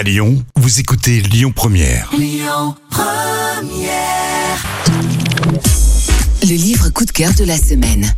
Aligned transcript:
À 0.00 0.02
Lyon, 0.02 0.42
vous 0.56 0.80
écoutez 0.80 1.20
Lyon 1.20 1.52
Première. 1.54 2.10
Le 6.42 6.54
livre 6.54 6.88
coup 6.88 7.04
de 7.04 7.10
cœur 7.10 7.34
de 7.34 7.44
la 7.44 7.58
semaine. 7.58 8.10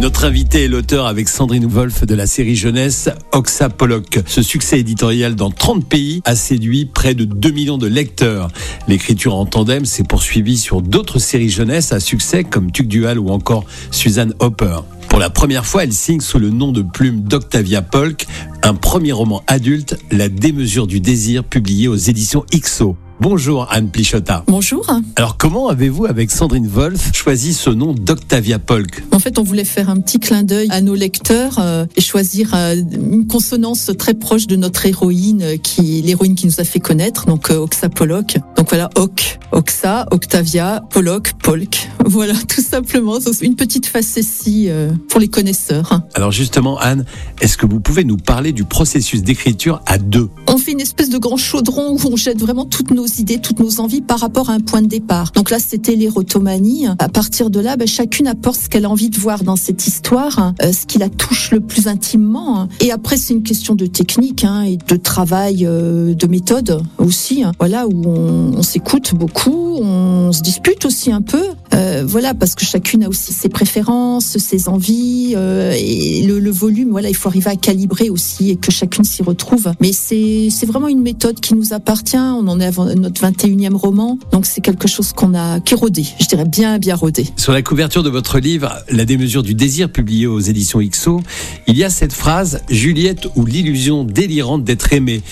Notre 0.00 0.24
invité 0.24 0.64
est 0.64 0.68
l'auteur 0.68 1.06
avec 1.06 1.28
Sandrine 1.28 1.66
Wolf 1.66 2.04
de 2.04 2.16
la 2.16 2.26
série 2.26 2.56
jeunesse 2.56 3.08
Oxa 3.30 3.68
Pollock. 3.68 4.18
Ce 4.26 4.42
succès 4.42 4.80
éditorial 4.80 5.36
dans 5.36 5.52
30 5.52 5.88
pays 5.88 6.20
a 6.24 6.34
séduit 6.34 6.84
près 6.84 7.14
de 7.14 7.24
2 7.24 7.52
millions 7.52 7.78
de 7.78 7.86
lecteurs. 7.86 8.48
L'écriture 8.88 9.36
en 9.36 9.46
tandem 9.46 9.84
s'est 9.84 10.02
poursuivie 10.02 10.58
sur 10.58 10.82
d'autres 10.82 11.20
séries 11.20 11.48
jeunesse 11.48 11.92
à 11.92 12.00
succès 12.00 12.42
comme 12.42 12.72
Tuc 12.72 12.88
Dual 12.88 13.20
ou 13.20 13.30
encore 13.30 13.66
Suzanne 13.92 14.34
Hopper. 14.40 14.78
Pour 15.14 15.20
la 15.20 15.30
première 15.30 15.64
fois, 15.64 15.84
elle 15.84 15.92
signe 15.92 16.18
sous 16.18 16.40
le 16.40 16.50
nom 16.50 16.72
de 16.72 16.82
plume 16.82 17.20
d'Octavia 17.20 17.82
Polk 17.82 18.26
un 18.64 18.74
premier 18.74 19.12
roman 19.12 19.44
adulte, 19.46 19.96
La 20.10 20.28
démesure 20.28 20.88
du 20.88 20.98
désir, 20.98 21.44
publié 21.44 21.86
aux 21.86 21.94
éditions 21.94 22.44
XO. 22.52 22.96
Bonjour 23.20 23.68
Anne 23.70 23.90
Plichota. 23.90 24.42
Bonjour. 24.48 24.84
Alors 25.14 25.36
comment 25.36 25.68
avez-vous 25.68 26.06
avec 26.06 26.32
Sandrine 26.32 26.66
Wolf 26.66 27.14
choisi 27.14 27.54
ce 27.54 27.70
nom 27.70 27.94
d'Octavia 27.94 28.58
Polk? 28.58 29.04
En 29.12 29.20
fait, 29.20 29.38
on 29.38 29.44
voulait 29.44 29.64
faire 29.64 29.88
un 29.88 30.00
petit 30.00 30.18
clin 30.18 30.42
d'œil 30.42 30.66
à 30.70 30.80
nos 30.80 30.96
lecteurs 30.96 31.58
euh, 31.60 31.86
et 31.96 32.00
choisir 32.00 32.54
euh, 32.54 32.74
une 32.74 33.26
consonance 33.28 33.92
très 33.96 34.14
proche 34.14 34.48
de 34.48 34.56
notre 34.56 34.84
héroïne, 34.86 35.42
euh, 35.42 35.56
qui 35.56 36.02
l'héroïne 36.02 36.34
qui 36.34 36.46
nous 36.46 36.60
a 36.60 36.64
fait 36.64 36.80
connaître, 36.80 37.26
donc 37.26 37.50
euh, 37.50 37.58
Oxa 37.58 37.88
Pollock. 37.88 38.36
Donc 38.56 38.68
voilà, 38.68 38.90
Oc, 38.96 39.38
Oxa, 39.52 40.06
Octavia, 40.10 40.82
Pollock, 40.90 41.32
Polk. 41.42 41.88
Voilà, 42.06 42.34
tout 42.34 42.60
simplement. 42.60 43.18
Une 43.40 43.56
petite 43.56 43.86
facétie 43.86 44.68
pour 45.08 45.20
les 45.20 45.28
connaisseurs. 45.28 46.02
Alors 46.12 46.32
justement 46.32 46.78
Anne, 46.78 47.06
est-ce 47.40 47.56
que 47.56 47.64
vous 47.64 47.80
pouvez 47.80 48.04
nous 48.04 48.18
parler 48.18 48.52
du 48.52 48.64
processus 48.64 49.22
d'écriture 49.22 49.80
à 49.86 49.96
deux? 49.96 50.28
On 50.54 50.58
fait 50.58 50.70
une 50.70 50.80
espèce 50.80 51.08
de 51.08 51.18
grand 51.18 51.36
chaudron 51.36 51.96
où 51.96 51.98
on 52.12 52.14
jette 52.14 52.38
vraiment 52.38 52.64
toutes 52.64 52.92
nos 52.92 53.06
idées, 53.06 53.40
toutes 53.40 53.58
nos 53.58 53.80
envies 53.80 54.02
par 54.02 54.20
rapport 54.20 54.50
à 54.50 54.52
un 54.52 54.60
point 54.60 54.82
de 54.82 54.86
départ. 54.86 55.32
Donc 55.32 55.50
là, 55.50 55.58
c'était 55.58 55.96
l'érotomanie. 55.96 56.86
À 57.00 57.08
partir 57.08 57.50
de 57.50 57.58
là, 57.58 57.76
ben, 57.76 57.88
chacune 57.88 58.28
apporte 58.28 58.60
ce 58.60 58.68
qu'elle 58.68 58.84
a 58.84 58.88
envie 58.88 59.10
de 59.10 59.18
voir 59.18 59.42
dans 59.42 59.56
cette 59.56 59.88
histoire, 59.88 60.54
euh, 60.62 60.72
ce 60.72 60.86
qui 60.86 60.98
la 60.98 61.08
touche 61.08 61.50
le 61.50 61.58
plus 61.58 61.88
intimement. 61.88 62.68
Et 62.78 62.92
après, 62.92 63.16
c'est 63.16 63.34
une 63.34 63.42
question 63.42 63.74
de 63.74 63.86
technique 63.86 64.44
hein, 64.44 64.62
et 64.62 64.76
de 64.76 64.94
travail, 64.94 65.66
euh, 65.66 66.14
de 66.14 66.26
méthode 66.28 66.80
aussi. 66.98 67.42
hein. 67.42 67.50
Voilà, 67.58 67.88
où 67.88 68.06
on 68.06 68.62
s'écoute 68.62 69.12
beaucoup, 69.12 69.78
on 69.80 70.30
se 70.30 70.42
dispute 70.42 70.84
aussi 70.84 71.10
un 71.10 71.22
peu. 71.22 71.42
Euh, 71.74 72.04
voilà, 72.06 72.34
parce 72.34 72.54
que 72.54 72.64
chacune 72.64 73.04
a 73.04 73.08
aussi 73.08 73.32
ses 73.32 73.48
préférences, 73.48 74.38
ses 74.38 74.68
envies 74.68 75.34
euh, 75.36 75.74
et 75.76 76.22
le, 76.22 76.50
volume. 76.50 76.90
Voilà, 76.90 77.08
il 77.08 77.16
faut 77.16 77.28
arriver 77.28 77.50
à 77.50 77.56
calibrer 77.56 78.10
aussi 78.10 78.50
et 78.50 78.56
que 78.56 78.70
chacune 78.70 79.04
s'y 79.04 79.22
retrouve. 79.22 79.72
Mais 79.80 79.92
c'est 79.92 80.66
vraiment 80.66 80.88
une 80.88 81.02
méthode 81.02 81.40
qui 81.40 81.54
nous 81.54 81.72
appartient. 81.72 82.16
On 82.16 82.46
en 82.46 82.60
est 82.60 82.66
avant 82.66 82.84
notre 82.94 83.20
21e 83.20 83.74
roman, 83.74 84.18
donc 84.30 84.46
c'est 84.46 84.60
quelque 84.60 84.86
chose 84.86 85.12
qu'on 85.12 85.34
a 85.34 85.60
qui 85.60 85.74
est 85.74 85.76
rodé. 85.76 86.06
Je 86.20 86.26
dirais 86.26 86.44
bien 86.44 86.78
bien 86.78 86.94
rodé. 86.94 87.26
Sur 87.36 87.52
la 87.52 87.62
couverture 87.62 88.02
de 88.02 88.10
votre 88.10 88.38
livre, 88.38 88.72
La 88.90 89.04
démesure 89.04 89.42
du 89.42 89.54
désir, 89.54 89.90
publié 89.90 90.26
aux 90.26 90.40
éditions 90.40 90.80
XO, 90.80 91.22
il 91.66 91.76
y 91.76 91.84
a 91.84 91.90
cette 91.90 92.12
phrase 92.12 92.60
Juliette 92.68 93.26
ou 93.34 93.44
l'illusion 93.44 94.04
délirante 94.04 94.64
d'être 94.64 94.92
aimée. 94.92 95.22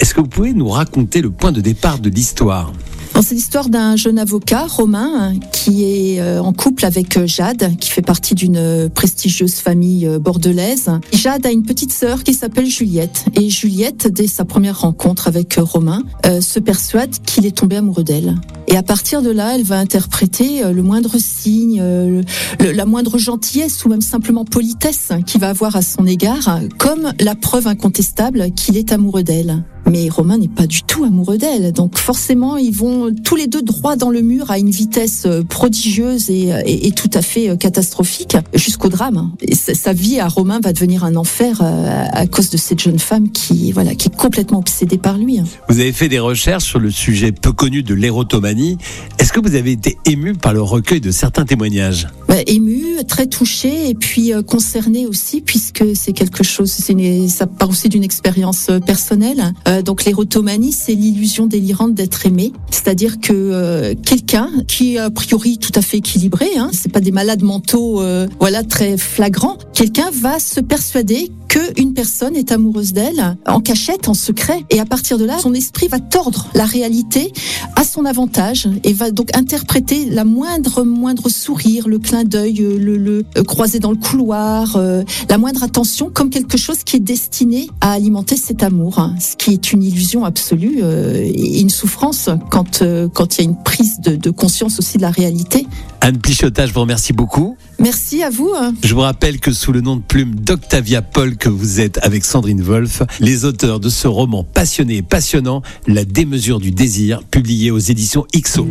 Est-ce 0.00 0.14
que 0.14 0.20
vous 0.20 0.26
pouvez 0.26 0.52
nous 0.52 0.68
raconter 0.68 1.20
le 1.20 1.30
point 1.30 1.52
de 1.52 1.60
départ 1.60 1.98
de 1.98 2.08
l'histoire? 2.10 2.72
C'est 3.20 3.34
l'histoire 3.36 3.68
d'un 3.68 3.94
jeune 3.96 4.18
avocat, 4.18 4.66
Romain, 4.66 5.34
qui 5.52 5.84
est 5.84 6.20
euh, 6.20 6.42
en 6.42 6.52
couple 6.52 6.84
avec 6.84 7.16
euh, 7.16 7.26
Jade, 7.26 7.76
qui 7.78 7.88
fait 7.88 8.02
partie 8.02 8.34
d'une 8.34 8.56
euh, 8.56 8.88
prestigieuse 8.88 9.54
famille 9.54 10.06
bordelaise. 10.20 10.90
Jade 11.12 11.46
a 11.46 11.50
une 11.50 11.62
petite 11.62 11.92
sœur 11.92 12.24
qui 12.24 12.34
s'appelle 12.34 12.66
Juliette. 12.66 13.24
Et 13.34 13.48
Juliette, 13.48 14.08
dès 14.08 14.26
sa 14.26 14.44
première 14.44 14.80
rencontre 14.80 15.28
avec 15.28 15.54
Romain, 15.56 16.02
euh, 16.26 16.40
se 16.40 16.58
persuade 16.58 17.10
qu'il 17.24 17.46
est 17.46 17.56
tombé 17.56 17.76
amoureux 17.76 18.02
d'elle. 18.04 18.34
Et 18.66 18.76
à 18.76 18.82
partir 18.82 19.22
de 19.22 19.30
là, 19.30 19.54
elle 19.54 19.62
va 19.64 19.78
interpréter 19.78 20.62
le 20.72 20.82
moindre 20.82 21.16
signe, 21.18 21.80
le- 21.80 22.22
la 22.72 22.86
moindre 22.86 23.18
gentillesse 23.18 23.84
ou 23.84 23.88
même 23.88 24.00
simplement 24.00 24.44
politesse 24.44 25.10
qu'il 25.26 25.40
va 25.40 25.48
avoir 25.50 25.76
à 25.76 25.82
son 25.82 26.06
égard, 26.06 26.58
comme 26.78 27.12
la 27.20 27.34
preuve 27.34 27.66
incontestable 27.66 28.50
qu'il 28.52 28.76
est 28.76 28.92
amoureux 28.92 29.22
d'elle. 29.24 29.62
Mais 29.90 30.08
Romain 30.08 30.38
n'est 30.38 30.48
pas 30.48 30.66
du 30.66 30.82
tout 30.84 31.04
amoureux 31.04 31.38
d'elle. 31.38 31.72
Donc 31.72 31.98
forcément, 31.98 32.56
ils 32.56 32.72
vont 32.74 33.12
tous 33.24 33.36
les 33.36 33.46
deux 33.46 33.62
droit 33.62 33.96
dans 33.96 34.10
le 34.10 34.20
mur 34.22 34.50
à 34.50 34.58
une 34.58 34.70
vitesse 34.70 35.24
euh, 35.26 35.42
prodigieuse 35.42 36.30
et, 36.30 36.50
et- 36.64 36.86
et 36.86 36.92
tout 36.92 37.10
à 37.14 37.22
fait 37.22 37.50
euh, 37.50 37.56
catastrophique 37.56 38.36
jusqu'au 38.54 38.88
drame. 38.88 39.32
Et 39.40 39.54
sa 39.54 39.92
vie 39.92 40.20
à 40.20 40.28
Romain 40.28 40.60
va 40.62 40.72
devenir 40.72 41.04
un 41.04 41.16
enfer 41.16 41.60
euh, 41.62 42.04
à 42.12 42.26
cause 42.26 42.50
de 42.50 42.56
cette 42.56 42.80
jeune 42.80 42.98
femme 42.98 43.30
qui, 43.30 43.72
voilà, 43.72 43.94
qui 43.94 44.08
est 44.08 44.16
complètement 44.16 44.58
obsédée 44.58 44.98
par 44.98 45.18
lui. 45.18 45.40
Vous 45.68 45.80
avez 45.80 45.92
fait 45.92 46.08
des 46.08 46.18
recherches 46.20 46.64
sur 46.64 46.78
le 46.78 46.90
sujet 46.90 47.32
peu 47.32 47.52
connu 47.52 47.82
de 47.82 47.94
l'érotomanie. 47.94 48.78
Est-ce 49.18 49.32
que 49.32 49.40
vous 49.40 49.54
avez 49.56 49.72
été 49.72 49.98
ému 50.06 50.34
par 50.34 50.52
le 50.52 50.62
recueil 50.62 51.00
de 51.00 51.10
certains 51.10 51.44
témoignages? 51.44 52.06
Ouais, 52.28 52.44
ému, 52.46 52.82
très 53.08 53.26
touché 53.26 53.88
et 53.90 53.94
puis 53.94 54.32
euh, 54.32 54.42
concerné 54.42 55.06
aussi 55.06 55.40
puisque 55.40 55.84
c'est 55.94 56.12
quelque 56.12 56.44
chose, 56.44 56.74
une- 56.88 57.28
ça 57.28 57.46
part 57.46 57.68
aussi 57.70 57.88
d'une 57.88 58.04
expérience 58.04 58.66
euh, 58.70 58.78
personnelle. 58.80 59.52
Euh, 59.68 59.71
donc 59.80 60.04
l'érotomanie, 60.04 60.72
c'est 60.72 60.94
l'illusion 60.94 61.46
délirante 61.46 61.94
d'être 61.94 62.26
aimé, 62.26 62.52
c'est-à-dire 62.70 63.20
que 63.20 63.32
euh, 63.32 63.94
quelqu'un 63.94 64.50
qui 64.68 64.96
est 64.96 64.98
a 64.98 65.08
priori 65.08 65.56
tout 65.56 65.72
à 65.74 65.80
fait 65.80 65.98
équilibré, 65.98 66.48
hein, 66.56 66.70
c'est 66.72 66.92
pas 66.92 67.00
des 67.00 67.12
malades 67.12 67.42
mentaux, 67.42 68.02
euh, 68.02 68.26
voilà 68.40 68.62
très 68.64 68.98
flagrants, 68.98 69.56
quelqu'un 69.72 70.10
va 70.12 70.38
se 70.40 70.60
persuader 70.60 71.30
que 71.52 71.78
une 71.78 71.92
personne 71.92 72.34
est 72.34 72.50
amoureuse 72.50 72.94
d'elle 72.94 73.36
en 73.46 73.60
cachette, 73.60 74.08
en 74.08 74.14
secret, 74.14 74.64
et 74.70 74.80
à 74.80 74.86
partir 74.86 75.18
de 75.18 75.26
là, 75.26 75.38
son 75.38 75.52
esprit 75.52 75.86
va 75.86 76.00
tordre 76.00 76.48
la 76.54 76.64
réalité 76.64 77.30
à 77.76 77.84
son 77.84 78.06
avantage 78.06 78.70
et 78.84 78.94
va 78.94 79.10
donc 79.10 79.36
interpréter 79.36 80.06
la 80.06 80.24
moindre 80.24 80.82
moindre 80.82 81.28
sourire, 81.28 81.88
le 81.88 81.98
clin 81.98 82.24
d'œil, 82.24 82.62
euh, 82.62 82.78
le, 82.78 82.96
le 82.96 83.24
euh, 83.36 83.44
croisé 83.44 83.80
dans 83.80 83.90
le 83.90 83.98
couloir, 83.98 84.76
euh, 84.76 85.02
la 85.28 85.36
moindre 85.36 85.62
attention 85.62 86.08
comme 86.10 86.30
quelque 86.30 86.56
chose 86.56 86.84
qui 86.84 86.96
est 86.96 87.00
destiné 87.00 87.68
à 87.82 87.92
alimenter 87.92 88.38
cet 88.38 88.62
amour, 88.62 88.98
hein, 88.98 89.14
ce 89.20 89.36
qui 89.36 89.52
est 89.52 89.74
une 89.74 89.82
illusion 89.82 90.24
absolue 90.24 90.80
et 90.82 91.60
une 91.60 91.68
souffrance 91.68 92.30
quand 92.50 92.82
quand 93.12 93.36
il 93.36 93.44
y 93.44 93.46
a 93.46 93.50
une 93.50 93.62
prise 93.62 94.00
de, 94.00 94.16
de 94.16 94.30
conscience 94.30 94.78
aussi 94.78 94.96
de 94.96 95.02
la 95.02 95.10
réalité. 95.10 95.66
Anne 96.00 96.18
Plichota, 96.18 96.66
je 96.66 96.72
vous 96.72 96.80
remercie 96.80 97.12
beaucoup. 97.12 97.56
Merci 97.82 98.22
à 98.22 98.30
vous. 98.30 98.52
hein. 98.56 98.74
Je 98.84 98.94
vous 98.94 99.00
rappelle 99.00 99.40
que 99.40 99.52
sous 99.52 99.72
le 99.72 99.80
nom 99.80 99.96
de 99.96 100.02
plume 100.02 100.36
d'Octavia 100.36 101.02
Paul 101.02 101.36
que 101.36 101.48
vous 101.48 101.80
êtes 101.80 101.98
avec 102.04 102.24
Sandrine 102.24 102.62
Wolf, 102.62 103.02
les 103.18 103.44
auteurs 103.44 103.80
de 103.80 103.88
ce 103.88 104.06
roman 104.06 104.44
passionné 104.44 104.98
et 104.98 105.02
passionnant, 105.02 105.62
La 105.88 106.04
démesure 106.04 106.60
du 106.60 106.70
désir, 106.70 107.24
publié 107.24 107.70
aux 107.72 107.78
éditions 107.78 108.24
XO. 108.34 108.68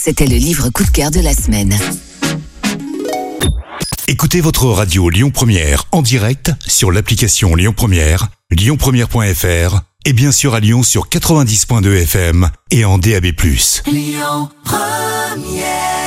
C'était 0.00 0.26
le 0.26 0.36
livre 0.36 0.70
coup 0.70 0.84
de 0.84 0.90
cœur 0.90 1.10
de 1.10 1.20
la 1.20 1.34
semaine. 1.34 1.76
Écoutez 4.06 4.40
votre 4.40 4.64
radio 4.66 5.10
Lyon 5.10 5.30
Première 5.30 5.84
en 5.92 6.00
direct 6.00 6.50
sur 6.66 6.90
l'application 6.90 7.54
Lyon 7.54 7.74
Première, 7.76 8.28
lyonpremière.fr 8.50 9.80
et 10.06 10.14
bien 10.14 10.32
sûr 10.32 10.54
à 10.54 10.60
Lyon 10.60 10.82
sur 10.82 11.08
90.2 11.10 12.02
FM 12.04 12.48
et 12.70 12.86
en 12.86 12.96
DAB+. 12.96 13.26
Lyon 13.86 14.48
Première 14.64 15.97